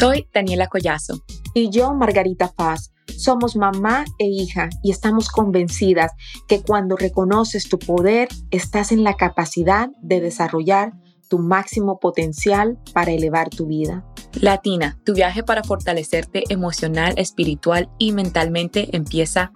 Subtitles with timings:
[0.00, 1.22] Soy Daniela Collazo.
[1.52, 2.90] Y yo, Margarita Paz.
[3.18, 6.12] Somos mamá e hija y estamos convencidas
[6.48, 10.94] que cuando reconoces tu poder, estás en la capacidad de desarrollar
[11.28, 14.02] tu máximo potencial para elevar tu vida.
[14.40, 19.52] Latina, tu viaje para fortalecerte emocional, espiritual y mentalmente empieza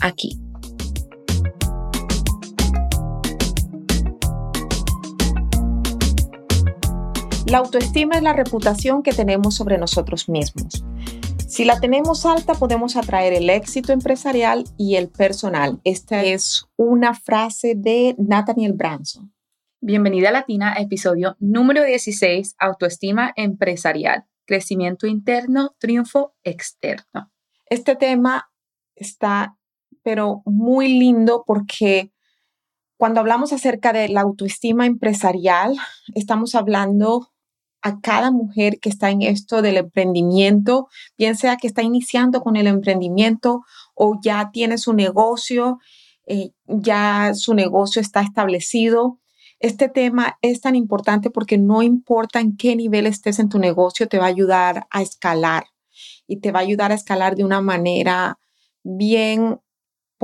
[0.00, 0.43] aquí.
[7.54, 10.84] La autoestima es la reputación que tenemos sobre nosotros mismos.
[11.46, 15.80] Si la tenemos alta, podemos atraer el éxito empresarial y el personal.
[15.84, 19.32] Esta es una frase de Nathaniel Branson.
[19.80, 27.30] Bienvenida a Latina, episodio número 16, autoestima empresarial, crecimiento interno, triunfo externo.
[27.66, 28.50] Este tema
[28.96, 29.56] está,
[30.02, 32.10] pero muy lindo porque
[32.96, 35.76] cuando hablamos acerca de la autoestima empresarial,
[36.16, 37.30] estamos hablando
[37.84, 42.56] a cada mujer que está en esto del emprendimiento, bien sea que está iniciando con
[42.56, 43.60] el emprendimiento
[43.94, 45.78] o ya tiene su negocio,
[46.26, 49.20] eh, ya su negocio está establecido.
[49.60, 54.08] Este tema es tan importante porque no importa en qué nivel estés en tu negocio,
[54.08, 55.66] te va a ayudar a escalar
[56.26, 58.38] y te va a ayudar a escalar de una manera
[58.82, 59.60] bien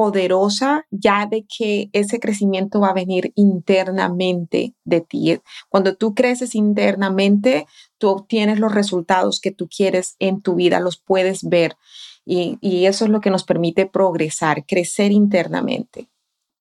[0.00, 5.38] poderosa ya de que ese crecimiento va a venir internamente de ti.
[5.68, 7.66] Cuando tú creces internamente,
[7.98, 11.76] tú obtienes los resultados que tú quieres en tu vida, los puedes ver
[12.24, 16.08] y, y eso es lo que nos permite progresar, crecer internamente.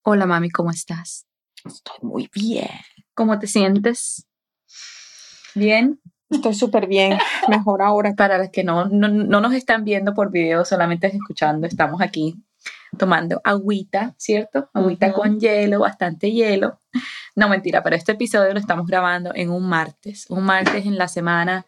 [0.04, 1.26] Hola mami, ¿cómo estás?
[1.64, 2.68] Estoy muy bien.
[3.14, 4.28] ¿Cómo te sientes?
[5.56, 6.02] ¿Bien?
[6.30, 8.14] Estoy súper bien, mejor ahora.
[8.16, 12.36] Para los que no, no, no, nos están viendo por video, solamente escuchando, estamos aquí
[12.98, 14.70] tomando agüita, ¿cierto?
[14.74, 16.80] Agüita con hielo, bastante hielo.
[17.36, 20.26] No, mentira, pero este episodio lo estamos grabando en un martes.
[20.30, 21.66] Un martes en la semana.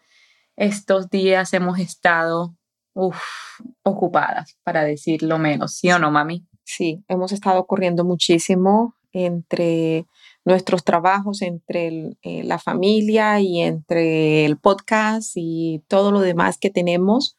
[0.56, 2.54] Estos días hemos estado
[3.82, 5.74] ocupadas, para decirlo menos.
[5.74, 6.46] ¿Sí o no, mami?
[6.64, 10.06] Sí, hemos estado corriendo muchísimo entre
[10.44, 16.70] nuestros trabajos, entre eh, la familia y entre el podcast y todo lo demás que
[16.70, 17.36] tenemos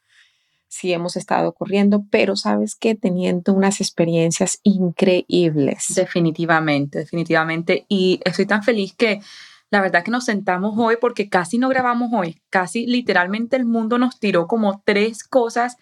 [0.73, 5.93] sí hemos estado corriendo, pero sabes que teniendo unas experiencias increíbles.
[5.95, 7.85] Definitivamente, definitivamente.
[7.87, 9.21] Y estoy tan feliz que
[9.69, 13.97] la verdad que nos sentamos hoy porque casi no grabamos hoy, casi literalmente el mundo
[13.97, 15.77] nos tiró como tres cosas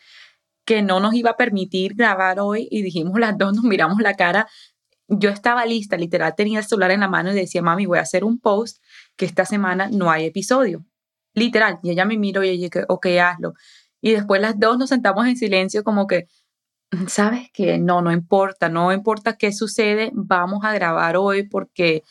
[0.66, 4.14] que no nos iba a permitir grabar hoy y dijimos las dos, nos miramos la
[4.16, 4.48] cara.
[5.08, 8.02] Yo estaba lista, literal tenía el celular en la mano y decía, mami, voy a
[8.02, 8.82] hacer un post
[9.16, 10.86] que esta semana no hay episodio.
[11.34, 13.54] Literal, y ella me miró y ella dije, ok, hazlo.
[14.02, 16.28] Y después las dos nos sentamos en silencio como que,
[16.92, 17.78] mm, ¿sabes qué?
[17.78, 22.04] No, no importa, no importa qué sucede, vamos a grabar hoy porque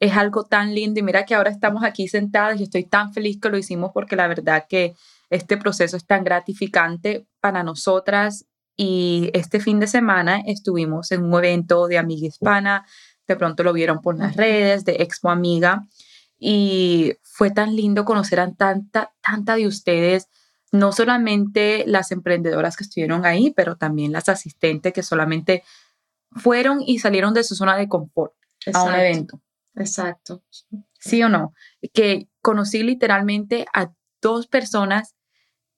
[0.00, 3.40] es algo tan lindo y mira que ahora estamos aquí sentadas y estoy tan feliz
[3.40, 4.94] que lo hicimos porque la verdad que
[5.30, 11.34] este proceso es tan gratificante para nosotras y este fin de semana estuvimos en un
[11.38, 12.86] evento de Amiga Hispana,
[13.26, 15.86] de pronto lo vieron por las redes, de Expo Amiga
[16.38, 20.28] y fue tan lindo conocer a tanta, tanta de ustedes
[20.74, 25.62] no solamente las emprendedoras que estuvieron ahí, pero también las asistentes que solamente
[26.32, 28.32] fueron y salieron de su zona de confort
[28.72, 29.40] a un evento.
[29.76, 30.42] Exacto.
[30.98, 31.54] ¿Sí o no?
[31.92, 35.14] Que conocí literalmente a dos personas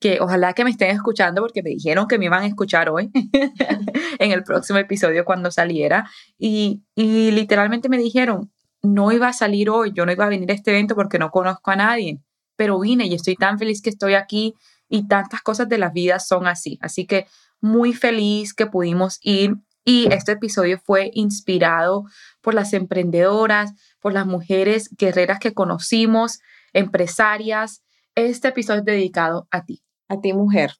[0.01, 3.11] que ojalá que me estén escuchando porque me dijeron que me iban a escuchar hoy
[4.19, 6.09] en el próximo episodio cuando saliera
[6.39, 10.51] y, y literalmente me dijeron, no iba a salir hoy, yo no iba a venir
[10.51, 12.19] a este evento porque no conozco a nadie,
[12.57, 14.55] pero vine y estoy tan feliz que estoy aquí
[14.89, 16.79] y tantas cosas de la vida son así.
[16.81, 17.27] Así que
[17.61, 19.57] muy feliz que pudimos ir
[19.89, 22.05] y este episodio fue inspirado
[22.41, 26.41] por las emprendedoras, por las mujeres guerreras que conocimos,
[26.73, 27.85] empresarias.
[28.17, 29.85] Este episodio es dedicado a ti.
[30.09, 30.73] A ti mujer.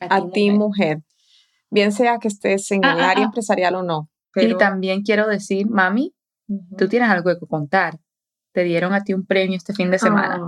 [0.00, 1.02] A, ti, mujer.
[1.70, 3.26] Bien sea que estés en ah, el ah, área ah.
[3.26, 4.10] empresarial o no.
[4.34, 6.14] Y también quiero decir, mami,
[6.76, 7.98] tú tienes algo que contar.
[8.52, 10.40] Te dieron a ti un premio este fin de semana.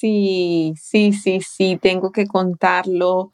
[0.00, 3.32] Sí, sí, sí, sí, tengo que contarlo.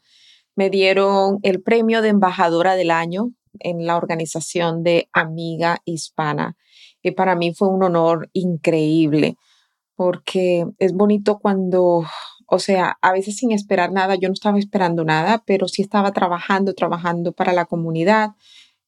[0.55, 6.57] Me dieron el premio de embajadora del año en la organización de Amiga Hispana.
[7.03, 9.37] Y para mí fue un honor increíble
[9.95, 12.03] porque es bonito cuando,
[12.47, 16.13] o sea, a veces sin esperar nada, yo no estaba esperando nada, pero sí estaba
[16.13, 18.31] trabajando, trabajando para la comunidad,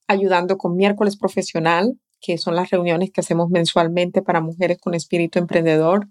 [0.08, 5.38] ayudando con miércoles profesional, que son las reuniones que hacemos mensualmente para mujeres con espíritu
[5.38, 6.10] emprendedor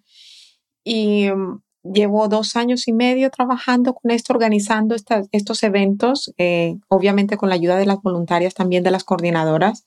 [0.86, 7.36] y mm, llevo dos años y medio trabajando con esto, organizando estos eventos, eh, obviamente
[7.36, 9.84] con la ayuda de las voluntarias, también de las coordinadoras.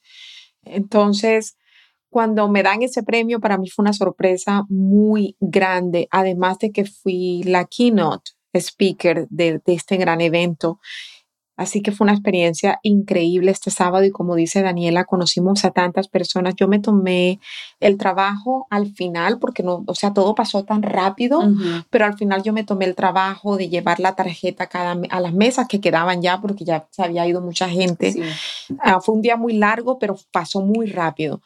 [0.64, 1.58] Entonces,
[2.10, 6.84] cuando me dan ese premio, para mí fue una sorpresa muy grande, además de que
[6.84, 10.80] fui la keynote speaker de este gran evento.
[11.60, 16.08] Así que fue una experiencia increíble este sábado y como dice Daniela, conocimos a tantas
[16.08, 16.56] personas.
[16.56, 17.42] Yo me tomé
[17.82, 21.42] el trabajo al final porque no, o sea, todo pasó tan rápido,
[21.90, 25.20] pero al final yo me tomé el trabajo de llevar la tarjeta a, cada, a
[25.20, 28.16] las mesas que quedaban ya porque ya se había ido mucha gente.
[28.80, 31.42] Ah, fue un día muy largo, pero pasó muy rápido.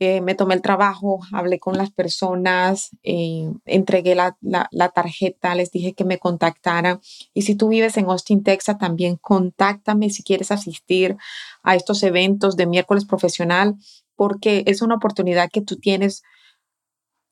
[0.00, 5.72] Eh, me tomé el trabajo, hablé con las personas, eh, entregué la, la, tarjeta, les
[5.72, 7.00] dije que me contactaran.
[7.34, 11.16] Y si tú vives en Austin, Texas, también contáctame si quieres asistir
[11.64, 13.74] a estos eventos de miércoles profesional,
[14.14, 16.22] porque es una oportunidad que tú tienes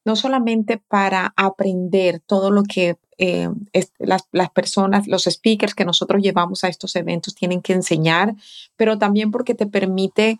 [0.04, 3.48] no solamente para aprender todo lo que eh,
[3.98, 8.34] las, las, personas, los speakers que nosotros llevamos a estos eventos tienen que enseñar,
[8.76, 10.38] pero también porque te permite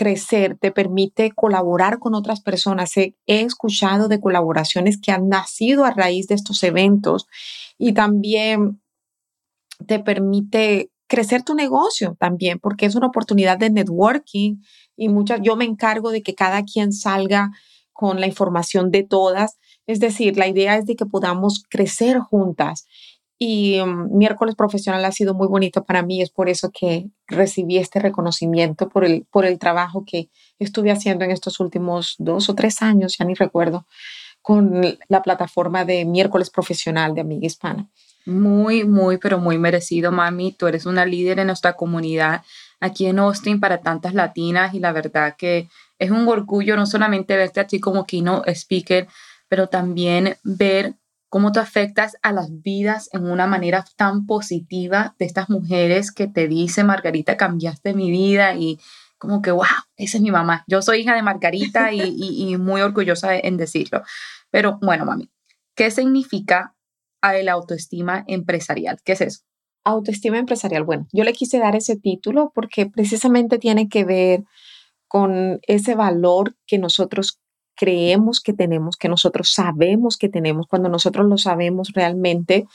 [0.00, 2.96] crecer, te permite colaborar con otras personas.
[2.96, 7.26] He, escuchado de colaboraciones que han nacido a raíz de estos eventos
[7.76, 8.80] y también
[9.86, 14.62] te permite crecer tu negocio también, porque es una oportunidad de networking
[14.96, 17.50] y muchas, yo me encargo de que cada quien salga
[17.92, 19.58] con la información de todas.
[19.86, 22.86] Es decir, la idea es de que podamos crecer juntas
[23.42, 27.78] y mm, miércoles profesional ha sido muy bonito para mí, es por eso que recibí
[27.78, 30.28] este reconocimiento por el, por el trabajo que
[30.58, 33.86] estuve haciendo en estos últimos dos o tres años, ya ni recuerdo,
[34.42, 37.88] con la plataforma de miércoles profesional de Amiga Hispana.
[38.26, 40.52] Muy, muy, pero muy merecido, mami.
[40.52, 42.42] Tú eres una líder en nuestra comunidad
[42.78, 47.38] aquí en Austin para tantas latinas y la verdad que es un orgullo no solamente
[47.38, 49.08] verte a ti como keynote speaker,
[49.48, 50.94] pero también ver
[51.30, 56.26] cómo tú afectas a las vidas en una manera tan positiva de estas mujeres que
[56.26, 58.78] te dice, Margarita, cambiaste mi vida y
[59.16, 59.64] como que, wow,
[59.96, 60.64] esa es mi mamá.
[60.66, 64.02] Yo soy hija de Margarita y, muy orgullosa en decirlo.
[64.50, 65.30] Pero bueno, mami,
[65.76, 66.74] ¿qué significa
[67.22, 68.98] el autoestima empresarial?
[69.04, 69.40] ¿Qué es eso?
[69.84, 70.84] Autoestima empresarial.
[70.84, 74.42] Bueno, yo le quise dar ese título porque precisamente tiene que ver
[75.06, 77.40] con ese valor que nosotros
[77.80, 82.66] creemos que tenemos, que nosotros sabemos que tenemos, cuando nosotros lo sabemos realmente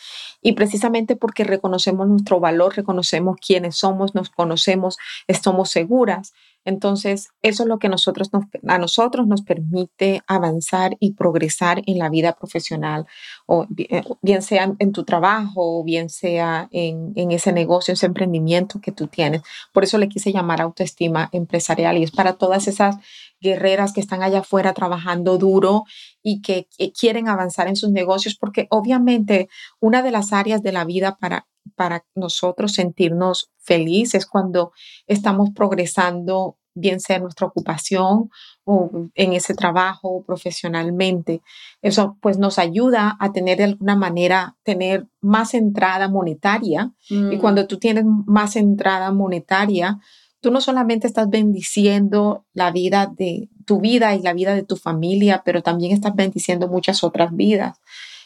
[0.41, 4.97] y precisamente porque reconocemos nuestro valor, reconocemos quiénes somos, nos conocemos,
[5.27, 6.33] estamos seguras.
[6.67, 8.31] Entonces, eso es lo que nosotros
[8.67, 13.05] a nosotros nos permite avanzar y progresar en la vida profesional,
[13.45, 18.07] o eh, bien, sea en tu trabajo, o bien sea en, en, ese negocio, ese
[18.07, 19.43] emprendimiento que tú tienes.
[19.71, 22.95] Por eso le quise llamar autoestima empresarial y es para todas esas
[23.39, 25.83] guerreras que están allá afuera trabajando duro
[26.21, 26.67] y que,
[26.99, 29.49] quieren avanzar en sus negocios, porque obviamente
[29.79, 34.71] una de las áreas de la vida para, para nosotros sentirnos felices cuando
[35.07, 38.29] estamos progresando, bien sea en nuestra ocupación
[38.65, 41.41] o en ese trabajo profesionalmente.
[41.81, 46.91] Eso pues nos ayuda a tener de alguna manera, tener más entrada monetaria.
[47.09, 47.39] Y mm.
[47.39, 49.99] cuando tú tienes más entrada monetaria,
[50.41, 54.77] tú no solamente estás bendiciendo la vida de tu vida y la vida de tu
[54.77, 57.79] familia, pero también estás bendiciendo muchas otras vidas.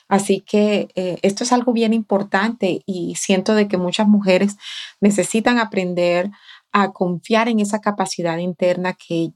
[0.10, 4.58] Así que eh, esto es algo bien importante y siento de que muchas mujeres
[5.00, 6.32] necesitan aprender
[6.72, 9.32] a confiar en esa capacidad interna que,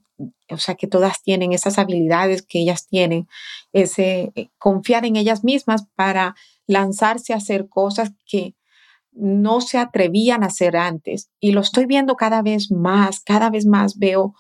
[0.50, 3.27] o sea, que todas tienen, esas habilidades que ellas tienen,
[3.72, 8.56] ese eh, confiar en ellas mismas para lanzarse a hacer cosas que
[9.15, 11.29] no se atrevían a hacer antes.
[11.39, 14.34] Y lo estoy viendo cada vez más, cada vez más veo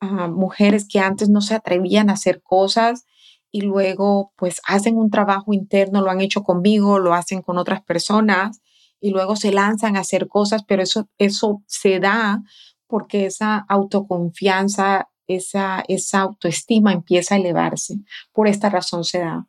[0.00, 3.04] a mujeres que antes no se atrevían a hacer cosas
[3.50, 7.82] y luego pues hacen un trabajo interno, lo han hecho conmigo, lo hacen con otras
[7.82, 8.60] personas
[9.00, 12.42] y luego se lanzan a hacer cosas, pero eso, eso se da
[12.86, 18.00] porque esa autoconfianza, esa, esa autoestima empieza a elevarse.
[18.32, 19.46] Por esta razón se da.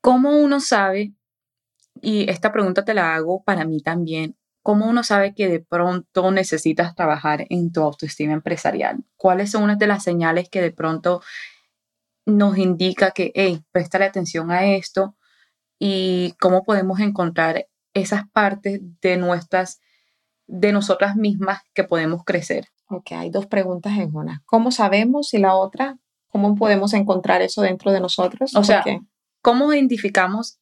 [0.00, 1.14] ¿Cómo uno sabe
[2.02, 4.36] y esta pregunta te la hago para mí también.
[4.62, 9.04] ¿Cómo uno sabe que de pronto necesitas trabajar en tu autoestima empresarial?
[9.16, 11.22] ¿Cuáles son unas de las señales que de pronto
[12.26, 15.16] nos indica que, hey, préstale atención a esto?
[15.78, 19.80] ¿Y cómo podemos encontrar esas partes de nuestras,
[20.46, 22.66] de nosotras mismas que podemos crecer?
[22.88, 24.42] Ok, hay dos preguntas en una.
[24.44, 25.32] ¿Cómo sabemos?
[25.32, 25.96] Y la otra,
[26.28, 28.54] ¿cómo podemos encontrar eso dentro de nosotros?
[28.54, 28.84] O sea,
[29.40, 30.60] ¿cómo identificamos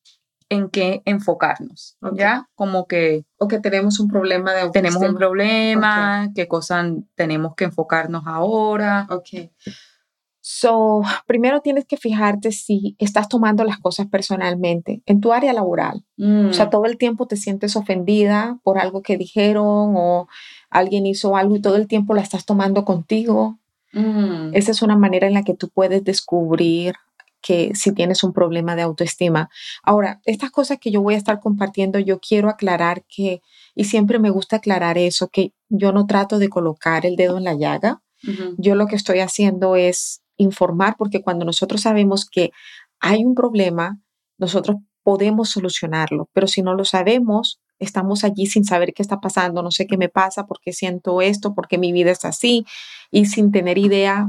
[0.48, 2.48] en qué enfocarnos, ¿ya?
[2.54, 3.24] Como que...
[3.38, 4.88] O que tenemos un problema de autoestima.
[4.88, 9.06] Tenemos un problema, qué cosas tenemos que enfocarnos ahora.
[9.10, 9.50] Ok.
[10.40, 16.06] So, primero tienes que fijarte si estás tomando las cosas personalmente en tu área laboral.
[16.16, 16.70] O sea, mm.
[16.70, 20.26] todo el tiempo te sientes ofendida por algo que dijeron o
[20.70, 23.58] alguien hizo algo y todo el tiempo la estás tomando contigo.
[23.92, 24.54] Mm.
[24.54, 26.94] Esa es una manera en la que tú puedes descubrir
[27.40, 29.48] que si tienes un problema de autoestima.
[29.82, 33.42] Ahora, estas cosas que yo voy a estar compartiendo, yo quiero aclarar que,
[33.74, 37.44] y siempre me gusta aclarar eso, que yo no trato de colocar el dedo en
[37.44, 38.02] la llaga.
[38.56, 42.50] Yo lo que estoy haciendo es informar, porque cuando nosotros sabemos que
[42.98, 44.00] hay un problema,
[44.38, 49.62] nosotros podemos solucionarlo, pero si no lo sabemos, estamos allí sin saber qué está pasando,
[49.62, 52.66] no sé qué me pasa, por qué siento esto, por qué mi vida es así,
[53.10, 54.26] y sin tener idea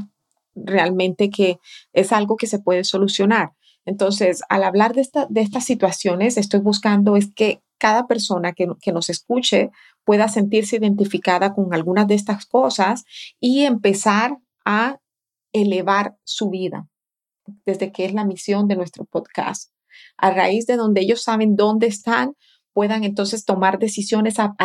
[0.63, 1.59] realmente que
[1.93, 3.51] es algo que se puede solucionar.
[3.85, 8.91] Entonces, al hablar de, de estas situaciones, estoy buscando es que cada persona que, que
[8.91, 9.71] nos escuche
[10.03, 13.05] pueda sentirse identificada con algunas de estas cosas
[13.39, 14.99] y empezar a
[15.53, 16.87] elevar su vida,
[17.65, 19.71] desde que es la misión de nuestro podcast.
[20.17, 22.35] A raíz de donde ellos saben dónde están,
[22.73, 24.55] puedan entonces tomar decisiones a,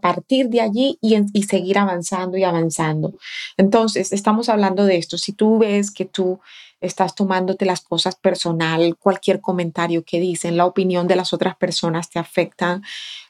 [0.00, 3.14] partir de allí y, y, seguir avanzando y avanzando.
[3.56, 5.18] Entonces, estamos hablando de esto.
[5.18, 6.40] Si tú ves que tú
[6.80, 12.10] estás tomándote las cosas personal, cualquier comentario que dicen, la opinión de las otras personas
[12.10, 12.82] te afectan,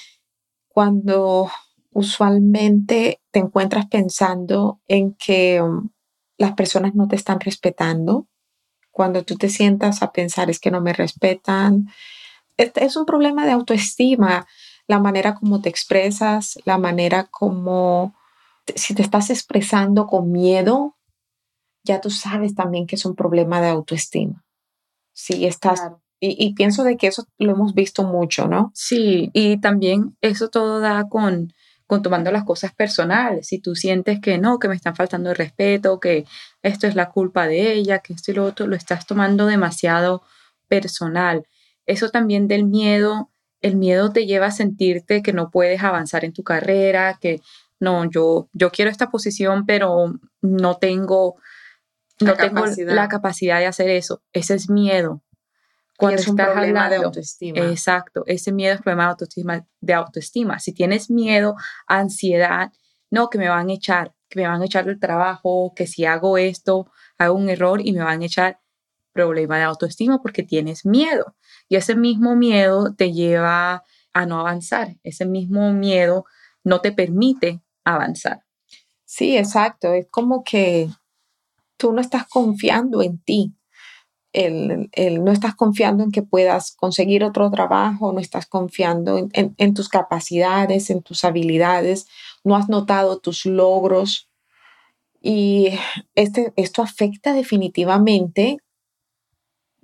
[0.68, 1.52] Cuando
[1.92, 5.90] usualmente te encuentras pensando en que um,
[6.38, 8.28] las personas no te están respetando,
[8.98, 11.88] cuando tú te sientas a pensar es que no me respetan.
[12.58, 14.48] Este es un problema de autoestima,
[14.88, 18.16] la manera como te expresas, la manera como,
[18.74, 20.96] si te estás expresando con miedo,
[21.84, 24.44] ya tú sabes también que es un problema de autoestima.
[25.14, 25.80] Si estás,
[26.20, 28.72] y, y, pienso de que eso lo hemos visto mucho, ¿no?
[28.74, 31.54] Sí, y también eso todo da con
[31.88, 33.48] con tomando las cosas personales.
[33.48, 36.26] Si tú sientes que no, que me están faltando el respeto, que
[36.62, 40.22] esto es la culpa de ella, que esto y lo otro, lo estás tomando demasiado
[40.68, 41.48] personal.
[41.86, 46.34] Eso también del miedo, el miedo te lleva a sentirte que no puedes avanzar en
[46.34, 47.42] tu carrera, que
[47.80, 51.38] no, yo, yo quiero esta posición, pero no tengo,
[52.20, 54.22] no tengo la capacidad de hacer eso.
[54.34, 55.24] Ese es miedo
[55.98, 57.60] cuando es un estás problema de autoestima.
[57.60, 60.60] Exacto, ese miedo es problema de autoestima, de autoestima.
[60.60, 61.56] Si tienes miedo,
[61.88, 62.72] ansiedad,
[63.10, 66.06] no, que me van a echar, que me van a echar del trabajo, que si
[66.06, 68.60] hago esto, hago un error y me van a echar
[69.12, 71.36] problema de autoestima porque tienes miedo.
[71.68, 74.98] Y ese mismo miedo te lleva a no avanzar.
[75.04, 76.26] Ese mismo miedo
[76.64, 78.44] no te permite avanzar.
[79.04, 79.94] Sí, exacto.
[79.94, 80.90] Es como que
[81.78, 83.57] tú no estás confiando en ti
[84.34, 84.90] el,
[85.24, 90.90] no estás confiando en que puedas conseguir otro trabajo, no estás confiando en, tus capacidades,
[90.90, 92.08] en tus habilidades,
[92.44, 94.30] no has notado tus logros.
[95.22, 95.70] Y
[96.16, 98.58] este, esto afecta definitivamente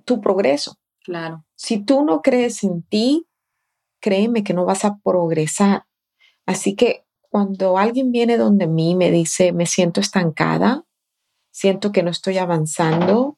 [0.04, 0.78] tu progreso.
[1.02, 1.44] Claro.
[1.56, 3.26] Si tú no crees en ti,
[4.00, 5.84] créeme que no vas a progresar.
[6.46, 10.84] Así que cuando alguien viene donde mí y me dice, me siento estancada,
[11.50, 13.33] siento que no estoy avanzando,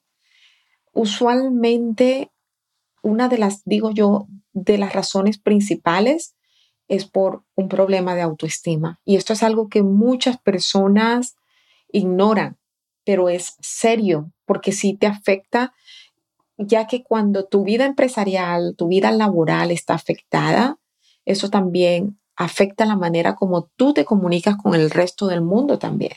[0.96, 2.32] usualmente
[3.02, 6.34] una de las, digo yo, de las razones principales
[6.88, 8.98] es por un problema de autoestima.
[9.04, 11.36] Y esto es algo que muchas personas
[11.92, 12.56] ignoran,
[13.04, 15.74] pero es serio, porque sí te afecta,
[16.56, 20.78] ya que cuando tu vida empresarial, tu vida laboral está afectada,
[21.26, 26.16] eso también afecta la manera como tú te comunicas con el resto del mundo también.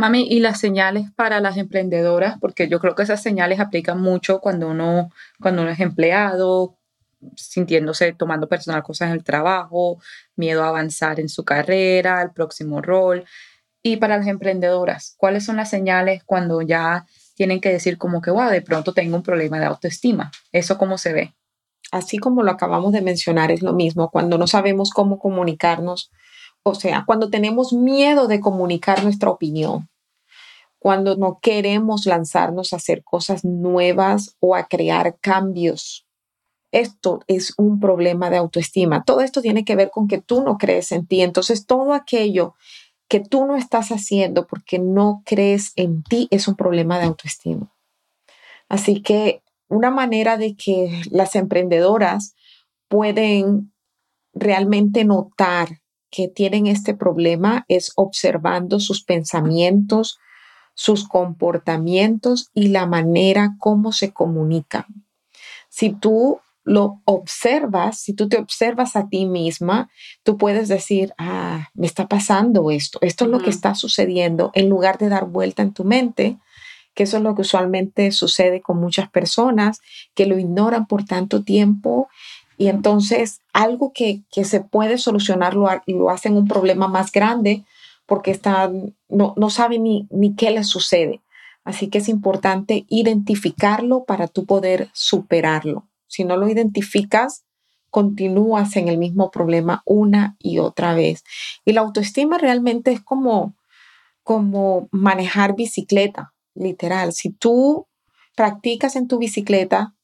[0.00, 4.40] Mami, y las señales para las emprendedoras, porque yo creo que esas señales aplican mucho
[4.40, 6.78] cuando uno, cuando uno es empleado,
[7.36, 10.00] sintiéndose, tomando personal cosas en el trabajo,
[10.36, 13.24] miedo a avanzar en su carrera, el próximo rol.
[13.82, 18.30] Y para las emprendedoras, ¿cuáles son las señales cuando ya tienen que decir como que,
[18.30, 20.30] wow, de pronto tengo un problema de autoestima?
[20.52, 21.34] ¿Eso cómo se ve?
[21.92, 26.10] Así como lo acabamos de mencionar, es lo mismo, cuando no sabemos cómo comunicarnos,
[26.62, 29.89] o sea, cuando tenemos miedo de comunicar nuestra opinión,
[30.80, 36.06] cuando no queremos lanzarnos a hacer cosas nuevas o a crear cambios.
[36.72, 39.04] Esto es un problema de autoestima.
[39.04, 41.20] Todo esto tiene que ver con que tú no crees en ti.
[41.20, 42.54] Entonces, todo aquello
[43.08, 47.70] que tú no estás haciendo porque no crees en ti es un problema de autoestima.
[48.68, 52.34] Así que una manera de que las emprendedoras
[52.88, 53.72] pueden
[54.32, 60.18] realmente notar que tienen este problema es observando sus pensamientos,
[60.80, 64.86] sus comportamientos y la manera como se comunican.
[65.68, 69.90] Si tú lo observas, si tú te observas a ti misma,
[70.22, 74.70] tú puedes decir, ah, me está pasando esto, esto es lo que está sucediendo, en
[74.70, 76.38] lugar de dar vuelta en tu mente,
[76.94, 79.80] que eso es lo que usualmente sucede con muchas personas
[80.14, 82.08] que lo ignoran por tanto tiempo
[82.56, 87.66] y entonces algo que, se puede solucionar lo, lo hacen un problema más grande
[88.10, 91.20] porque están, no, no saben ni, ni qué les sucede.
[91.62, 95.88] Así que es importante identificarlo para tú poder superarlo.
[96.08, 97.44] Si no lo identificas,
[97.88, 101.22] continúas en el mismo problema una y otra vez.
[101.64, 103.54] Y la autoestima realmente es como,
[104.24, 107.12] como manejar bicicleta, literal.
[107.12, 107.86] Si tú
[108.34, 109.94] practicas en tu bicicleta,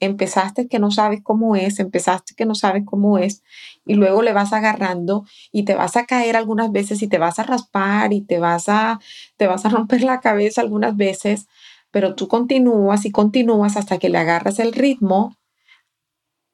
[0.00, 3.42] empezaste que no sabes cómo es, empezaste que no sabes cómo es,
[3.84, 7.38] y luego le vas agarrando y te vas a caer algunas veces y te vas
[7.38, 9.00] a raspar y te vas a,
[9.36, 11.46] te vas a romper la cabeza algunas veces,
[11.90, 15.36] pero tú continúas y continúas hasta que le agarras el ritmo,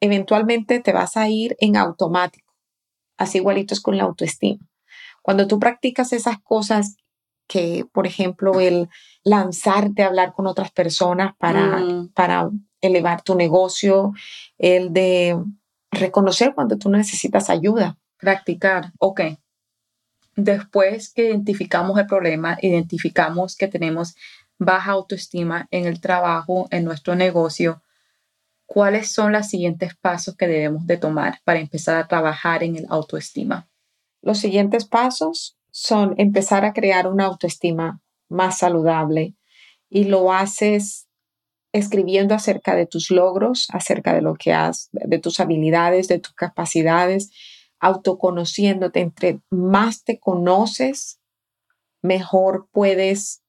[0.00, 2.52] eventualmente te vas a ir en automático.
[3.16, 4.66] Así igualito es con la autoestima.
[5.22, 6.96] Cuando tú practicas esas cosas
[7.46, 8.88] que, por ejemplo, el
[9.22, 12.08] lanzarte a hablar con otras personas para, mm.
[12.14, 12.50] para
[12.86, 14.12] elevar tu negocio,
[14.58, 15.36] el de
[15.90, 17.96] reconocer cuando tú necesitas ayuda.
[18.18, 19.20] Practicar, ok.
[20.36, 24.16] Después que identificamos el problema, identificamos que tenemos
[24.58, 27.82] baja autoestima en el trabajo, en nuestro negocio,
[28.66, 32.86] ¿cuáles son los siguientes pasos que debemos de tomar para empezar a trabajar en el
[32.88, 33.68] autoestima?
[34.22, 39.34] Los siguientes pasos son empezar a crear una autoestima más saludable
[39.90, 41.03] y lo haces
[41.74, 46.32] escribiendo acerca de tus logros, acerca de lo que has, de tus habilidades, de tus
[46.32, 47.30] capacidades,
[47.80, 49.00] autoconociéndote.
[49.00, 51.20] Entre más te conoces,
[52.00, 53.42] mejor puedes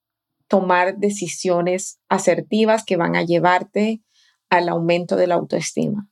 [0.48, 4.02] tomar decisiones asertivas que van a llevarte
[4.50, 6.08] al aumento de la autoestima.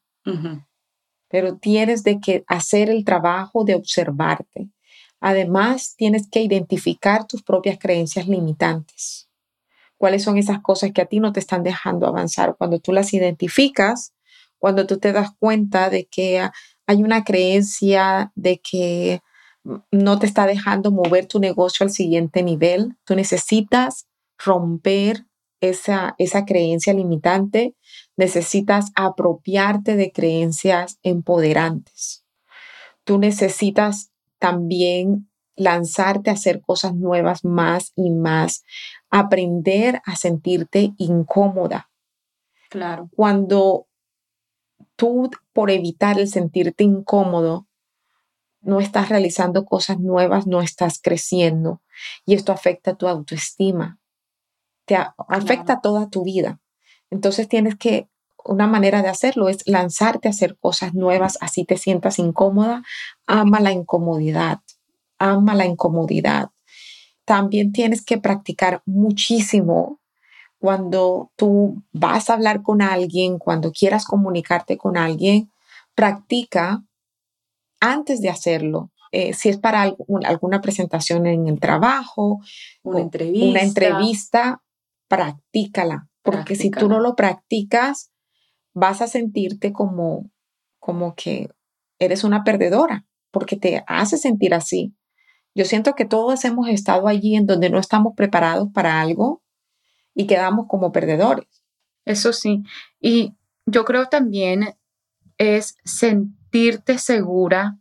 [1.29, 4.70] Pero tienes de que hacer el trabajo de observarte.
[5.18, 9.29] Además, tienes que identificar tus propias creencias limitantes
[10.05, 12.57] cuáles son esas cosas que a ti no te están dejando avanzar.
[12.59, 14.12] Cuando tú las identificas,
[14.59, 16.47] cuando tú te das cuenta de que
[16.87, 19.23] hay una creencia de que
[19.90, 25.25] no te está dejando mover tu negocio al siguiente nivel, tú necesitas romper
[25.62, 27.75] esa, esa creencia limitante,
[28.14, 32.27] necesitas apropiarte de creencias empoderantes.
[33.05, 38.64] Tú necesitas también lanzarte a hacer cosas nuevas más y más,
[39.14, 41.88] aprender a sentirte incómoda.
[42.68, 43.09] Claro.
[43.14, 43.87] Cuando
[44.96, 47.68] tú, por evitar el sentirte incómodo,
[48.61, 51.81] no estás realizando cosas nuevas, no estás creciendo
[52.27, 54.00] y esto afecta tu autoestima,
[54.85, 54.96] te
[55.29, 56.61] afecta toda tu vida.
[57.09, 58.09] Entonces tienes que,
[58.44, 62.83] una manera de hacerlo es lanzarte a hacer cosas nuevas, así te sientas incómoda,
[63.27, 64.59] ama la incomodidad
[65.18, 66.50] ama la incomodidad.
[67.25, 70.01] También tienes que practicar muchísimo
[70.59, 75.51] cuando tú vas a hablar con alguien, cuando quieras comunicarte con alguien,
[75.95, 76.83] practica
[77.81, 78.91] antes de hacerlo.
[79.13, 82.41] Eh, si es para alguna presentación en el trabajo,
[82.83, 84.63] una entrevista, una entrevista
[85.07, 88.11] practícala, porque si tú no lo practicas,
[88.73, 90.31] vas a sentirte como,
[90.81, 91.51] como que
[91.99, 94.95] eres una perdedora, porque te hace sentir así.
[95.55, 99.43] Yo siento que todos hemos estado allí en donde no estamos preparados para algo
[100.14, 101.47] y quedamos como perdedores.
[102.05, 102.64] Eso sí.
[103.01, 103.35] Y
[103.67, 104.75] yo creo también
[105.38, 107.79] es sentirte segura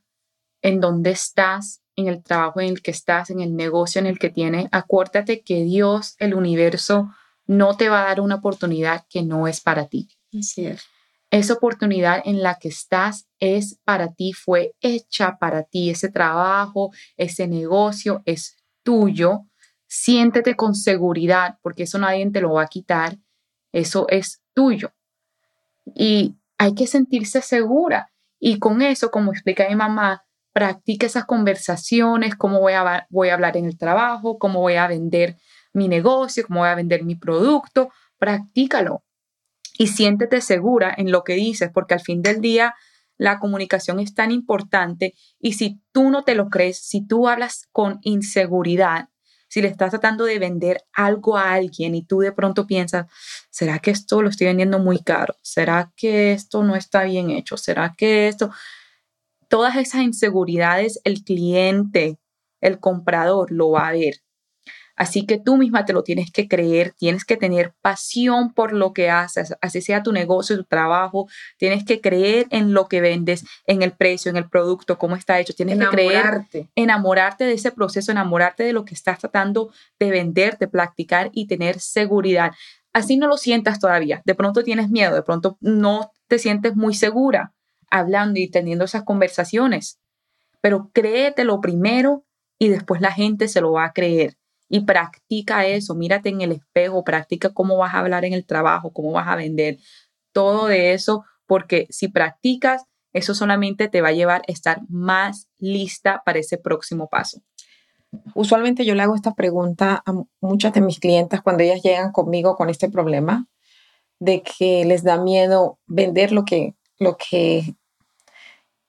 [0.62, 4.18] en dónde estás, en el trabajo en el que estás, en el negocio en el
[4.18, 7.12] que tienes, acuérdate que Dios, el universo,
[7.46, 10.10] no te va a dar una oportunidad que no es para ti.
[10.38, 10.84] Así es.
[11.34, 15.90] Esa oportunidad en la que estás es para ti, fue hecha para ti.
[15.90, 19.48] Ese trabajo, ese negocio es tuyo.
[19.88, 23.18] Siéntete con seguridad porque eso nadie te lo va a quitar.
[23.72, 24.94] Eso es tuyo.
[25.96, 28.12] Y hay que sentirse segura.
[28.40, 33.34] Y con eso, como explica mi mamá, practica esas conversaciones, cómo voy a, voy a
[33.34, 35.38] hablar en el trabajo, cómo voy a vender
[35.74, 39.04] mi negocio, cómo voy a vender mi producto, practícalo
[39.78, 42.76] y siéntete segura en lo que dices, porque al fin del día
[43.18, 47.68] la comunicación es tan importante y si tú no te lo crees, si tú hablas
[47.72, 49.10] con inseguridad,
[49.48, 53.06] si le estás tratando de vender algo a alguien y tú de pronto piensas,
[53.52, 55.36] ¿será que esto lo estoy vendiendo muy caro?
[55.44, 57.56] ¿Será que esto no está bien hecho?
[57.58, 58.50] ¿Será que esto
[59.54, 62.18] todas esas inseguridades el cliente,
[62.60, 64.16] el comprador lo va a ver.
[64.96, 68.94] Así que tú misma te lo tienes que creer, tienes que tener pasión por lo
[68.94, 71.28] que haces, así sea tu negocio, tu trabajo,
[71.58, 75.40] tienes que creer en lo que vendes, en el precio, en el producto, cómo está
[75.40, 80.12] hecho, tienes que creer, enamorarte de ese proceso, enamorarte de lo que estás tratando de
[80.12, 82.52] vender, de practicar y tener seguridad.
[82.94, 86.94] Así no lo sientas todavía, de pronto tienes miedo, de pronto no te sientes muy
[86.94, 87.54] segura,
[87.90, 90.00] hablando y teniendo esas conversaciones.
[90.62, 92.26] Pero créetelo primero
[92.60, 94.38] y después la gente se lo va a creer.
[94.74, 98.92] Y practica eso, mírate en el espejo, practica cómo vas a hablar en el trabajo,
[98.92, 99.78] cómo vas a vender,
[100.32, 105.48] todo de eso, porque si practicas, eso solamente te va a llevar a estar más
[105.60, 107.44] lista para ese próximo paso.
[108.34, 112.56] Usualmente yo le hago esta pregunta a muchas de mis clientes cuando ellas llegan conmigo
[112.56, 113.46] con este problema
[114.18, 117.76] de que les da miedo vender lo que, lo que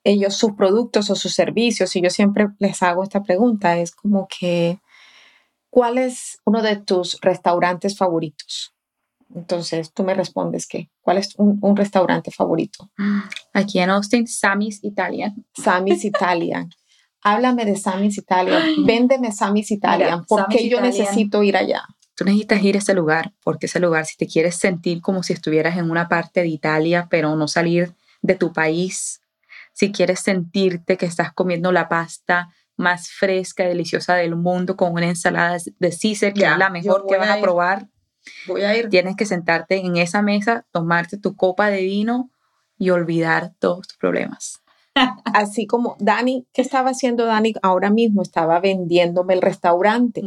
[0.03, 4.27] ellos sus productos o sus servicios y yo siempre les hago esta pregunta, es como
[4.29, 4.79] que,
[5.75, 8.73] ¿cuál es uno de tus restaurantes favoritos?
[9.35, 12.93] Entonces tú me respondes que, ¿cuál es un, restaurante favorito?
[13.53, 15.35] Aquí en Austin, Sammy's Italian.
[15.53, 16.71] Sammy's Italian.
[17.23, 18.63] Háblame de Sammy's Italian.
[18.87, 20.25] Véndeme Sammy's Italian.
[20.27, 21.83] ¿Por qué yo necesito ir allá?
[22.15, 25.33] Tú necesitas ir a ese lugar, porque ese lugar, si te quieres sentir como si
[25.33, 29.23] estuvieras en una parte de Italia, pero no salir de tu país,
[29.73, 34.93] si quieres sentirte que estás comiendo la pasta más fresca y deliciosa del mundo con
[34.93, 37.89] una ensalada de Caesar, que es la mejor que vas a, probar,
[38.47, 38.89] voy a ir.
[38.89, 42.31] tienes que sentarte en esa mesa, tomarte tu copa de vino
[42.77, 44.64] y olvidar todos tus problemas.
[45.25, 48.23] Así como Dani, ¿qué estaba haciendo Dani ahora mismo?
[48.23, 50.23] Estaba vendiéndome el restaurante.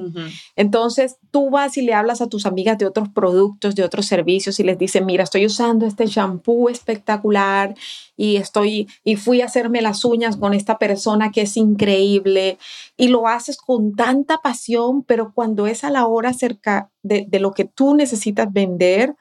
[0.58, 4.60] Entonces tú vas y le hablas a tus amigas de otros productos, de otros servicios
[4.60, 7.76] y les dices, mira, estoy usando este shampoo espectacular
[8.18, 12.58] y estoy y fui a hacerme las uñas con esta persona que es increíble
[12.98, 17.40] y lo haces con tanta pasión, pero cuando es a la hora cerca de, de
[17.40, 19.16] lo que tú necesitas vender,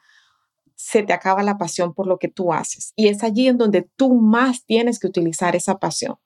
[0.77, 2.93] se te acaba la pasión por lo que tú haces.
[2.95, 6.17] Y es allí en donde tú más tienes que utilizar esa pasión.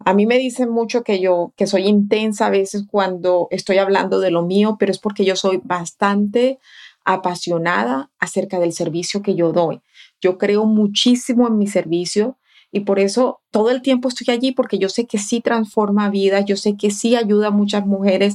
[0.00, 4.18] A mí me dicen mucho que yo, que soy intensa a veces cuando estoy hablando
[4.20, 6.58] de lo mío, pero es porque yo soy bastante
[7.04, 9.80] apasionada acerca del servicio que yo doy.
[10.20, 12.36] Yo creo muchísimo en mi servicio
[12.72, 16.44] y por eso todo el tiempo estoy allí porque yo sé que sí transforma vidas,
[16.44, 18.34] yo sé que sí ayuda a muchas mujeres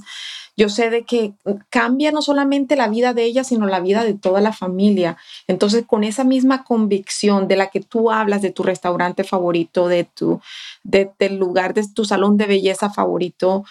[0.62, 1.34] yo sé de que
[1.72, 5.18] cambia no solamente la vida de ella, sino la vida de toda la familia.
[5.48, 10.04] Entonces, con esa misma convicción de la que tú hablas de tu restaurante favorito, de
[10.04, 10.40] tu
[10.84, 13.64] de, del lugar de tu salón de belleza favorito,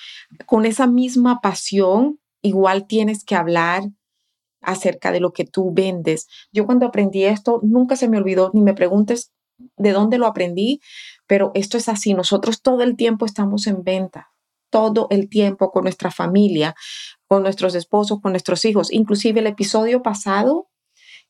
[0.46, 3.84] con esa misma pasión, igual tienes que hablar
[4.60, 6.26] acerca de lo que tú vendes.
[6.50, 9.30] Yo cuando aprendí esto, nunca se me olvidó, ni me preguntes
[9.76, 10.80] de dónde lo aprendí,
[11.28, 14.29] pero esto es así, nosotros todo el tiempo estamos en venta
[14.70, 16.74] todo el tiempo con nuestra familia,
[17.26, 18.92] con nuestros esposos, con nuestros hijos.
[18.92, 20.68] Inclusive el episodio pasado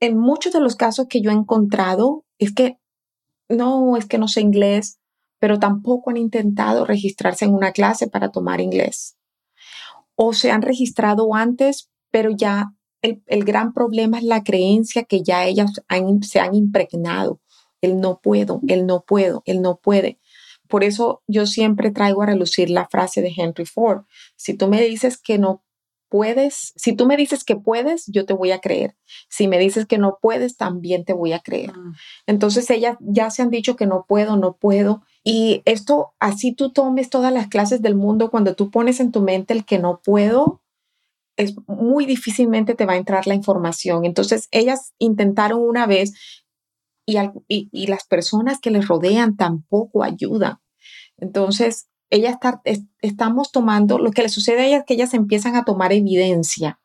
[0.00, 2.78] En muchos de los casos que yo he encontrado es que
[3.48, 4.98] no, es que no sé inglés,
[5.38, 9.16] pero tampoco han intentado registrarse en una clase para tomar inglés.
[10.14, 15.44] O se han registrado antes, pero ya el, gran problema es la creencia que ya
[15.44, 15.72] ellas
[16.22, 17.40] se han impregnado.
[17.80, 20.20] El no puedo, el no puedo, el no puede.
[20.72, 24.04] Por eso yo siempre traigo a relucir la frase de Henry Ford.
[24.36, 25.62] Si tú me dices que no
[26.08, 28.96] puedes, si tú me dices que puedes, yo te voy a creer.
[29.28, 31.72] Si me dices que no puedes, también te voy a creer.
[31.76, 31.92] Ah.
[32.26, 35.02] Entonces ellas ya se han dicho que no puedo, no puedo.
[35.22, 39.20] Y esto, así tú tomes todas las clases del mundo, cuando tú pones en tu
[39.20, 40.62] mente el que no puedo,
[41.36, 44.06] es muy difícilmente te va a entrar la información.
[44.06, 46.14] Entonces ellas intentaron una vez
[47.04, 47.18] y,
[47.72, 50.61] y, las personas que les rodean tampoco ayudan.
[51.22, 52.60] Entonces, ella está,
[53.00, 56.80] estamos tomando, lo que le sucede a ella es que ellas empiezan a tomar evidencia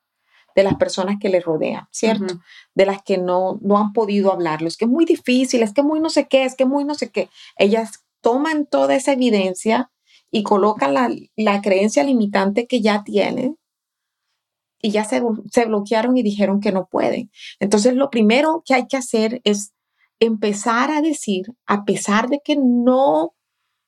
[0.56, 2.40] de las personas que les rodean, ¿cierto?
[2.76, 4.68] De las que no, no han podido hablarlo.
[4.68, 6.94] Es que es muy difícil, es que muy no sé qué, es que muy no
[6.94, 7.30] sé qué.
[7.58, 9.92] Ellas toman toda esa evidencia
[10.32, 13.58] y colocan la, la creencia limitante que ya tienen
[14.82, 15.22] y ya se,
[15.52, 17.32] se bloquearon y dijeron que no pueden.
[17.60, 19.74] Entonces, lo primero que hay que hacer es
[20.20, 23.34] empezar a decir, a pesar de que no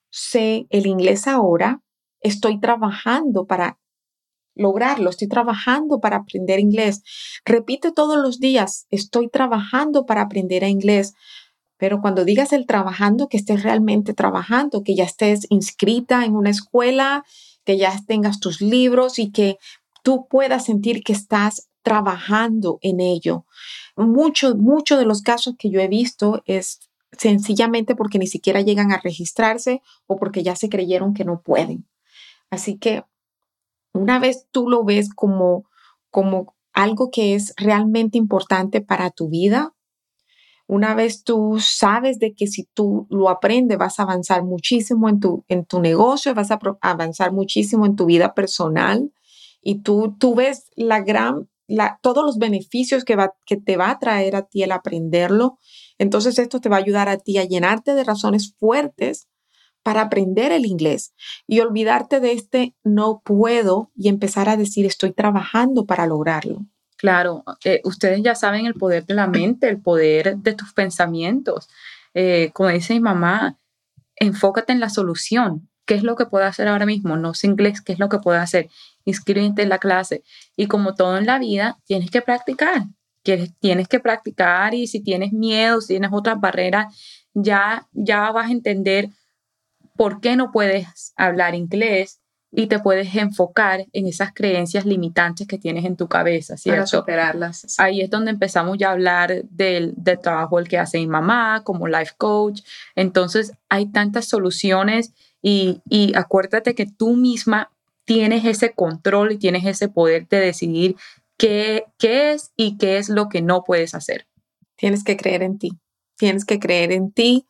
[0.10, 1.82] sé el inglés ahora,
[2.22, 3.80] estoy trabajando para
[4.56, 7.02] lograrlo, estoy trabajando para aprender inglés.
[7.46, 11.14] Repite todos los días, estoy trabajando para aprender inglés.
[11.78, 16.50] Pero cuando digas el trabajando, que estés realmente trabajando, que ya estés inscrita en una
[16.50, 17.24] escuela,
[17.64, 19.58] que ya tengas tus libros y que
[20.04, 23.46] tú puedas sentir que estás trabajando en ello.
[23.96, 28.92] Muchos, muchos de los casos que yo he visto es sencillamente porque ni siquiera llegan
[28.92, 31.88] a registrarse o porque ya se creyeron que no pueden.
[32.50, 33.04] Así que
[33.94, 35.66] una vez tú lo ves como,
[36.10, 39.74] como algo que es realmente importante para tu vida,
[40.68, 45.20] una vez tú sabes de que si tú lo aprendes vas a avanzar muchísimo en
[45.20, 49.12] tu, en tu negocio, vas a avanzar muchísimo en tu vida personal
[49.62, 53.90] y tú, tú ves la gran, la, todos los beneficios que, va, que te va
[53.90, 55.58] a traer a ti el aprenderlo
[56.00, 59.28] entonces esto te va a ayudar a ti a llenarte de razones fuertes
[59.84, 61.14] para aprender el inglés
[61.46, 66.66] y olvidarte de este no puedo y empezar a decir estoy trabajando para lograrlo.
[66.98, 71.70] Claro, eh, ustedes ya saben el poder de la mente, el poder de tus pensamientos.
[72.14, 73.58] Eh, como dice mi mamá,
[74.16, 75.70] enfócate en la solución.
[75.86, 77.16] ¿Qué es lo que puedo hacer ahora mismo?
[77.16, 78.70] No sé inglés, ¿qué es lo que puedo hacer?
[79.06, 80.24] Inscríbete en la clase.
[80.56, 82.84] Y como todo en la vida, tienes que practicar
[83.38, 86.96] que tienes que practicar y si tienes miedo, si tienes otras barreras,
[87.34, 89.10] ya, ya vas a entender
[89.96, 95.58] por qué no puedes hablar inglés y te puedes enfocar en esas creencias limitantes que
[95.58, 96.80] tienes en tu cabeza, ¿cierto?
[96.80, 97.76] Para superarlas.
[97.80, 101.64] Ahí es donde empezamos ya a hablar del, del trabajo el que hace mi mamá
[101.64, 102.62] como life coach.
[102.96, 107.72] Entonces, hay tantas soluciones y, y acuérdate que tú misma
[108.06, 110.96] tienes ese control y tienes ese poder de decidir
[111.40, 114.28] qué, es y qué es lo que no puedes hacer.
[114.76, 115.72] Tienes que creer en ti.
[116.18, 117.48] Tienes que creer en ti.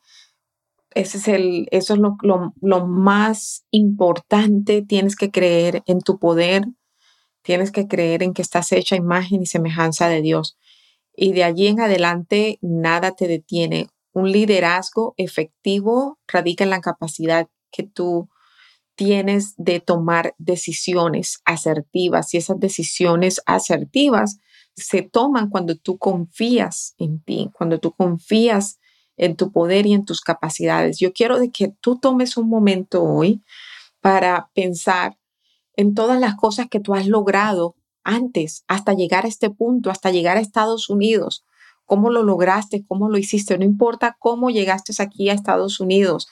[0.94, 2.16] Ese es el, eso es lo,
[2.60, 4.82] lo más importante.
[4.82, 6.64] Tienes que creer en tu poder.
[7.42, 10.56] Tienes que creer en que estás hecha imagen y semejanza de Dios.
[11.14, 13.88] Y de allí en adelante nada te detiene.
[14.12, 18.28] Un liderazgo efectivo radica en la capacidad que tú
[19.00, 24.40] tienes de tomar decisiones asertivas y esas decisiones asertivas
[24.76, 28.78] se toman cuando tú confías en ti, cuando tú confías
[29.16, 30.98] en tu poder y en tus capacidades.
[30.98, 33.42] Yo quiero que tú tomes un momento hoy
[34.02, 35.16] para pensar
[35.76, 40.10] en todas las cosas que tú has logrado antes, hasta llegar a este punto, hasta
[40.10, 41.46] llegar a Estados Unidos.
[41.86, 42.84] ¿Cómo lo lograste?
[42.86, 43.56] ¿Cómo lo hiciste?
[43.56, 46.28] No importa cómo llegaste aquí a Estados Unidos.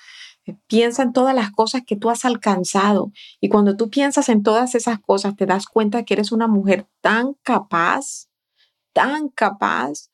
[0.66, 3.12] Piensa en todas las cosas que tú has alcanzado.
[3.40, 6.86] Y cuando tú piensas en todas esas cosas, te das cuenta que eres una mujer
[7.00, 8.28] tan capaz,
[8.92, 10.10] tan capaz.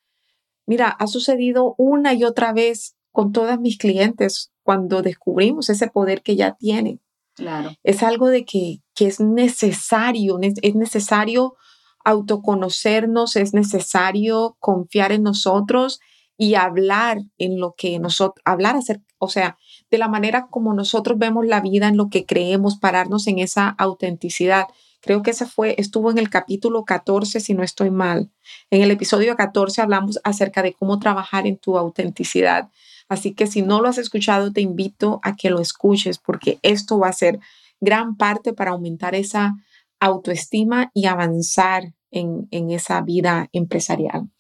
[0.67, 6.23] Mira, ha sucedido una y otra vez con todas mis clientes cuando descubrimos ese poder
[6.23, 7.01] que ya tienen.
[7.35, 7.73] Claro.
[7.83, 11.57] Es algo de que, que es necesario, es necesario
[12.05, 16.01] autoconocernos, es necesario confiar en nosotros
[16.37, 19.57] y hablar en lo que nosotros, hablar hacer, o sea,
[19.91, 23.69] de la manera como nosotros vemos la vida, en lo que creemos, pararnos en esa
[23.69, 24.67] autenticidad.
[25.01, 28.31] Creo que ese fue, estuvo en el capítulo 14, si no estoy mal.
[28.71, 32.71] En el episodio 14 hablamos acerca de cómo trabajar en tu autenticidad.
[33.09, 36.99] Así que si no lo has escuchado, te invito a que lo escuches porque esto
[36.99, 37.39] va a ser
[37.81, 39.55] gran parte para aumentar esa
[40.01, 44.31] autoestima y avanzar en, en esa vida empresarial.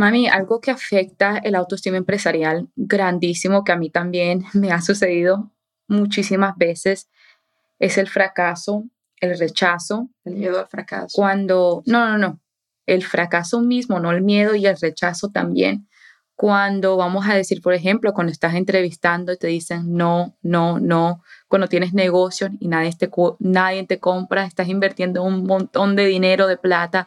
[0.00, 5.52] Mami, algo que afecta el autoestima empresarial grandísimo, que a mí también me ha sucedido
[5.88, 7.10] muchísimas veces,
[7.78, 8.84] es el fracaso,
[9.20, 10.08] el rechazo.
[10.24, 11.08] El miedo al fracaso.
[11.14, 12.40] Cuando, no, no, no,
[12.86, 15.86] el fracaso mismo, no el miedo y el rechazo también
[16.34, 21.22] cuando vamos a decir, por ejemplo, cuando estás entrevistando y te dicen no, no, no,
[21.48, 23.10] cuando tienes negocios y nadie te,
[23.40, 27.06] nadie te compra, estás invirtiendo un montón de dinero, de plata,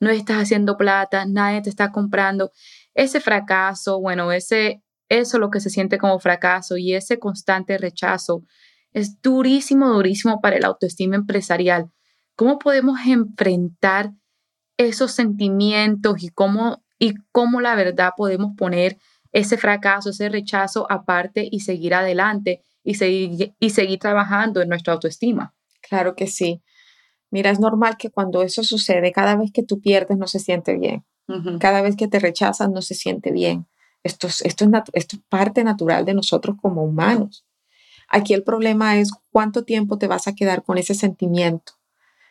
[0.00, 2.52] no estás haciendo plata, nadie te está comprando.
[2.94, 8.44] Ese fracaso, bueno, ese, eso lo que se siente como fracaso y ese constante rechazo
[8.92, 11.90] es durísimo, durísimo para el autoestima empresarial.
[12.34, 14.12] ¿Cómo podemos enfrentar
[14.78, 18.98] esos sentimientos y cómo y cómo la verdad podemos poner
[19.32, 24.92] ese fracaso, ese rechazo aparte y seguir adelante y seguir, y seguir trabajando en nuestra
[24.92, 25.54] autoestima.
[25.80, 26.62] Claro que sí.
[27.30, 30.76] Mira, es normal que cuando eso sucede, cada vez que tú pierdes no se siente
[30.76, 31.04] bien.
[31.60, 33.68] Cada vez que te rechazan no se siente bien.
[34.02, 37.46] Esto es, esto, es esto es parte natural de nosotros como humanos.
[38.08, 41.74] Aquí el problema es cuánto tiempo te vas a quedar con ese sentimiento,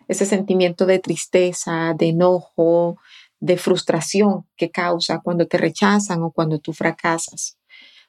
[0.10, 2.98] ese sentimiento de tristeza, de enojo,
[3.40, 7.58] de frustración que causa cuando te rechazan o cuando tú fracasas.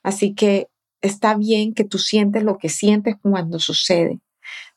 [0.02, 0.68] Así que
[1.00, 4.18] está bien que tú sientes lo que sientes cuando sucede.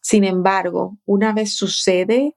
[0.03, 2.35] Sin embargo, una vez sucede,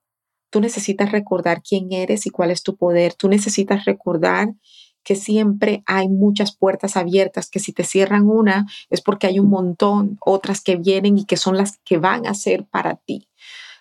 [0.51, 3.13] tú necesitas recordar quién eres y cuál es tu poder.
[3.15, 4.55] Tú necesitas recordar
[5.03, 9.51] que siempre hay muchas puertas abiertas, que si te cierran una es porque hay un
[9.51, 13.29] montón otras que vienen y que son las que van a ser para ti.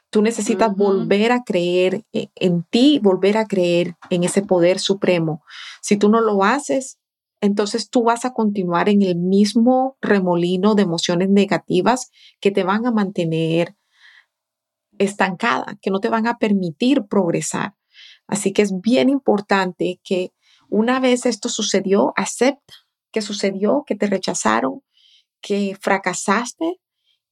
[0.10, 5.44] Tú necesitas volver a creer e, en ti, volver a creer en ese poder supremo.
[5.82, 6.98] Si tú no lo haces,
[7.46, 12.86] entonces tú vas a continuar en el mismo remolino de emociones negativas que te van
[12.86, 13.76] a mantener
[14.98, 17.76] estancada, que no te van a permitir progresar.
[18.28, 20.32] Así que es bien importante que
[20.70, 22.74] una vez esto sucedió, acepta
[23.12, 24.82] que sucedió, que te rechazaron,
[25.40, 26.82] que fracasaste,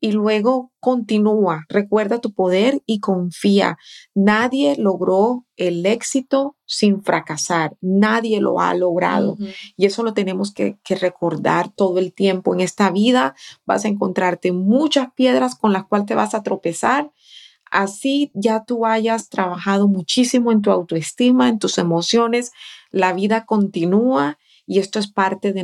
[0.03, 3.77] y luego continúa, recuerda tu poder y confía.
[4.13, 9.37] Nadie logró el éxito sin fracasar, nadie lo ha logrado.
[9.77, 12.53] Y eso lo tenemos que, que, recordar todo el tiempo.
[12.53, 13.33] En esta vida
[13.65, 17.13] vas a encontrarte muchas piedras con las cuales te vas a tropezar.
[17.71, 22.51] Así ya tú hayas trabajado muchísimo en tu autoestima, en tus emociones,
[22.91, 25.63] la vida continúa y esto es parte de,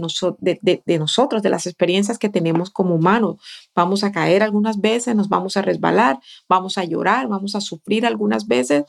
[0.86, 3.38] de, nosotros, de las experiencias que tenemos como humanos.
[3.74, 8.06] Vamos a caer algunas veces, nos vamos a resbalar, vamos a llorar, vamos a sufrir
[8.06, 8.84] algunas veces.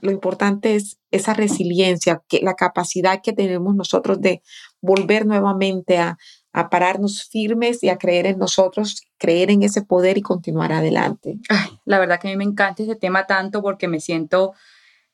[0.00, 4.42] Lo importante es esa resiliencia, que, la capacidad que tenemos nosotros de
[4.80, 6.18] volver nuevamente a,
[6.52, 11.38] a pararnos firmes y a creer en nosotros, creer en ese poder y continuar adelante.
[11.84, 14.54] la verdad que a mí me encanta este tema tanto porque me siento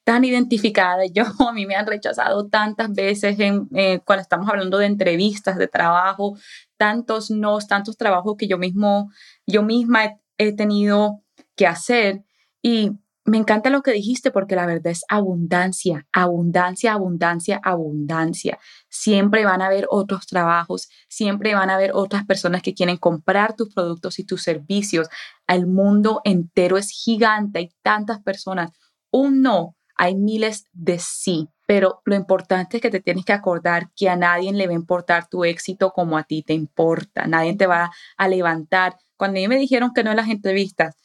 [0.05, 1.05] tan identificada.
[1.13, 5.57] Yo, a mí me han rechazado tantas veces en, eh, cuando estamos hablando de entrevistas,
[5.57, 6.37] de trabajo,
[6.77, 9.11] tantos no, tantos trabajos que yo mismo,
[9.47, 11.23] yo misma he, he tenido
[11.57, 12.25] que hacer.
[12.63, 12.93] Y
[13.27, 18.59] me encanta lo que dijiste porque la verdad es abundancia, abundancia, abundancia, abundancia.
[18.91, 23.57] Siempre van a haber otros trabajos, siempre van a haber otras personas que quieren comprar
[23.57, 25.09] tus productos y tus servicios.
[25.47, 28.73] El mundo entero es gigante, hay tantas personas.
[29.11, 33.91] Un no hay miles de sí, pero lo importante es que te tienes que acordar
[33.97, 37.27] que a nadie le va a importar tu éxito como a ti te importa.
[37.27, 38.99] Nadie te va a levantar.
[39.17, 40.97] Cuando a mí me dijeron que no en las entrevistas,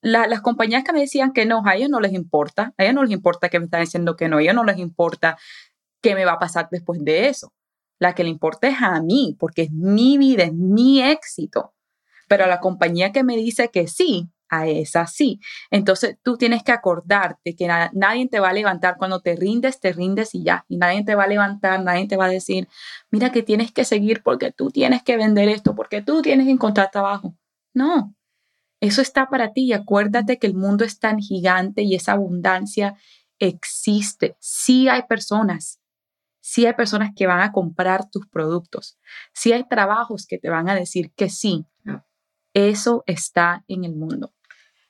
[0.00, 2.74] las compañías que me decían que no, a ellos no les importa.
[2.78, 4.38] A ellos no les importa que me están diciendo que no.
[4.38, 5.36] A ellos no les importa
[6.00, 7.52] qué me va a pasar después de eso.
[8.00, 11.74] La que le importa es a mí, porque es mi vida, es mi éxito.
[12.28, 15.40] pero a la compañía que me dice que sí, a esa sí.
[15.70, 19.92] Entonces tú tienes que acordarte que nadie te va a levantar cuando te rindes, te
[19.92, 20.64] rindes y ya.
[20.68, 22.68] Y nadie te va a levantar, nadie te va a decir,
[23.10, 26.52] mira que tienes que seguir porque tú tienes que vender esto, porque tú tienes que
[26.52, 27.36] encontrar trabajo.
[27.74, 28.14] No,
[28.80, 32.96] eso está para ti y acuérdate que el mundo es tan gigante y esa abundancia
[33.38, 34.36] existe.
[34.40, 35.80] Sí hay personas,
[36.40, 38.98] sí hay personas que van a comprar tus productos,
[39.32, 41.66] sí hay trabajos que te van a decir que sí.
[42.54, 44.32] Eso está en el mundo.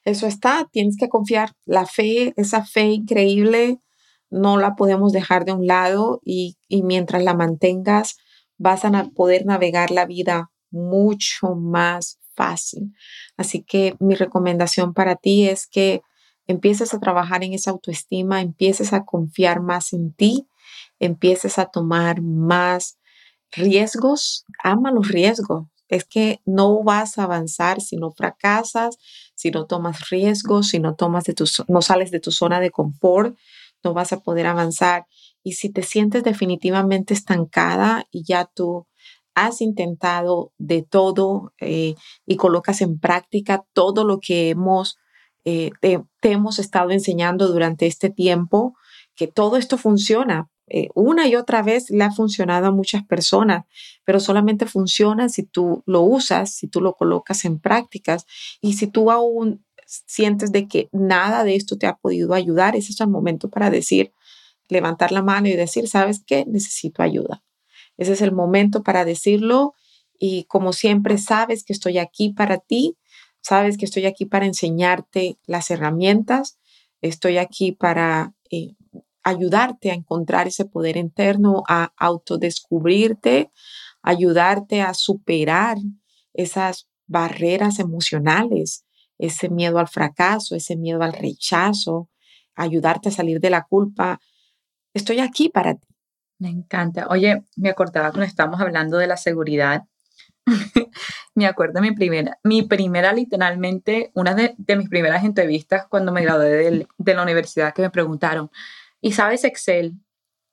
[0.09, 1.53] Eso está, tienes que confiar.
[1.67, 3.79] La fe, esa fe increíble,
[4.31, 8.17] no la podemos dejar de un lado y, mientras la mantengas,
[8.57, 12.95] vas a poder navegar la vida mucho más fácil.
[13.37, 16.01] Así que mi recomendación para ti es que
[16.47, 20.49] empieces a trabajar en esa autoestima, empieces a confiar más en ti,
[20.99, 22.99] empieces a tomar más
[23.53, 24.47] riesgos.
[24.65, 25.67] Ama los riesgos.
[25.89, 28.99] Es que no vas a avanzar si no fracasas,
[29.35, 32.71] si no tomas riesgos, si no, tomas de tu, no sales de tu zona de
[32.71, 33.37] confort,
[33.83, 35.07] no vas a poder avanzar.
[35.43, 38.87] Y si te sientes definitivamente estancada y ya tú
[39.35, 41.95] has intentado de todo eh,
[42.27, 44.99] y colocas en práctica todo lo que hemos,
[45.45, 48.75] eh, te, hemos estado enseñando durante este tiempo,
[49.15, 50.49] que todo esto funciona.
[50.71, 53.65] Eh, una y otra vez le ha funcionado a muchas personas,
[54.05, 58.27] pero solamente funciona si tú lo usas, si tú lo colocas en prácticas
[58.61, 62.93] y si tú aún sientes de que nada de esto te ha podido ayudar, ese
[62.93, 64.13] es el momento para decir,
[64.69, 66.45] levantar la mano y decir, ¿sabes qué?
[66.47, 67.43] Necesito ayuda.
[67.97, 69.75] Ese es el momento para decirlo
[70.19, 72.97] y como siempre sabes que estoy aquí para ti,
[73.41, 76.59] sabes que estoy aquí para enseñarte las herramientas,
[77.01, 78.75] estoy aquí para eh,
[79.29, 83.51] ayudarte a encontrar ese poder interno, a autodescubrirte,
[84.03, 85.77] ayudarte a superar
[86.33, 88.85] esas barreras emocionales,
[89.19, 92.09] ese miedo al fracaso, ese miedo al rechazo,
[92.55, 94.21] ayudarte a salir de la culpa.
[94.95, 95.87] Estoy aquí para ti.
[96.39, 97.09] Me encanta.
[97.09, 99.85] Oye, me acordaba cuando estábamos hablando de la seguridad.
[101.35, 106.49] me acuerdo mi primera, mi primera literalmente, una de, mis primeras entrevistas cuando me gradué
[106.49, 108.51] de, de la universidad que me preguntaron,
[109.01, 109.95] ¿y sabes Excel?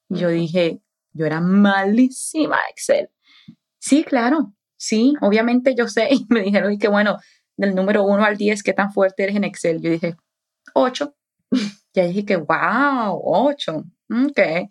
[0.10, 0.82] yo dije,
[1.14, 3.10] yo era malísima Excel.
[3.80, 6.10] Sí, claro, sí, obviamente yo sé.
[6.12, 7.18] Y me dijeron, y que bueno,
[7.58, 9.82] del número 1 al 10, ¿qué tan fuerte eres en Excel?
[9.82, 10.16] Yo dije,
[10.74, 11.16] 8.
[11.94, 13.84] Y ahí dije que, wow, 8.
[14.28, 14.70] Ok.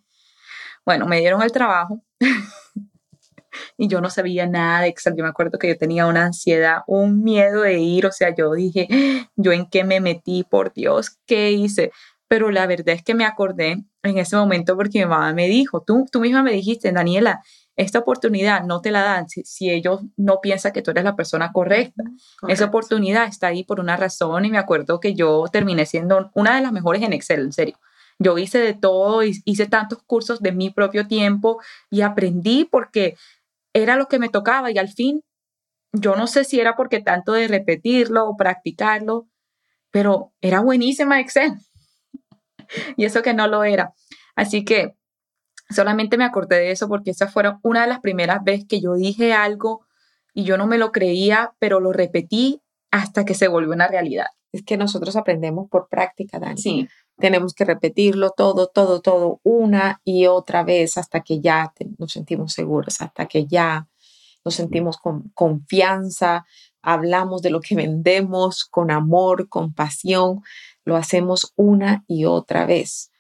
[0.85, 2.03] Bueno, me dieron el trabajo
[3.79, 5.15] y yo no sabía nada de Excel.
[5.17, 8.05] Yo me acuerdo que yo tenía una ansiedad, un miedo de ir.
[8.05, 8.89] O sea, yo dije,
[9.37, 10.45] ¿yo en qué me metí?
[10.45, 11.93] Por Dios, ¿qué hice?
[12.35, 15.85] Pero la verdad es que me acordé en ese momento porque mi mamá me dijo,
[15.85, 17.45] tú, tú misma me dijiste, Daniela,
[17.77, 21.53] esta oportunidad no te la dan si, ellos no piensan que tú eres la persona
[21.53, 22.03] correcta.
[22.49, 26.57] Esa oportunidad está ahí por una razón y me acuerdo que yo terminé siendo una
[26.57, 27.79] de las mejores en Excel, en serio.
[28.19, 33.17] Yo hice de todo, hice tantos cursos de mi propio tiempo y aprendí porque
[33.73, 35.23] era lo que me tocaba y al fin,
[35.93, 39.29] yo no sé si era porque tanto de repetirlo o practicarlo,
[39.93, 41.53] pero era buenísima Excel.
[42.97, 43.93] y eso que no lo era.
[44.37, 44.95] Así que
[45.71, 48.95] solamente me acordé de eso porque esa fue una de las primeras veces que yo
[48.95, 49.87] dije algo
[50.35, 52.61] y yo no me lo creía, pero lo repetí
[52.91, 54.27] hasta que se volvió una realidad.
[54.53, 56.61] Es que nosotros aprendemos por práctica, Dani.
[56.61, 56.89] Sí.
[57.17, 62.53] Tenemos que repetirlo todo, todo, todo, una y otra vez hasta que ya nos sentimos
[62.53, 63.89] seguros, hasta que ya
[64.45, 66.45] nos sentimos con confianza,
[66.83, 70.43] hablamos de lo que vendemos con amor, con pasión,
[70.85, 73.11] lo hacemos una y otra vez.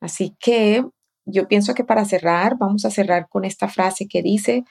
[0.00, 0.84] Así que
[1.24, 4.64] yo pienso que para cerrar, vamos a cerrar con esta frase que dice,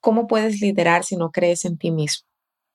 [0.00, 2.26] ¿cómo puedes liderar si no crees en ti mismo?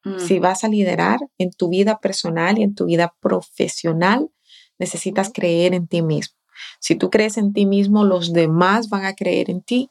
[0.04, 0.20] Mm.
[0.20, 4.30] Si vas a liderar en tu vida personal y en tu vida profesional,
[4.78, 6.36] necesitas creer en ti mismo.
[6.80, 9.90] Si tú crees en ti mismo, los demás van a creer en ti,